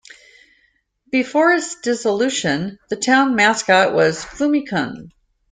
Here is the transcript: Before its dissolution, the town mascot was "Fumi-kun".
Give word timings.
Before 1.11 1.51
its 1.53 1.79
dissolution, 1.79 2.79
the 2.89 2.95
town 2.95 3.35
mascot 3.35 3.93
was 3.93 4.25
"Fumi-kun". 4.25 5.11